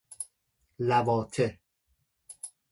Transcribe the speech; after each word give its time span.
لواطه 0.79 1.59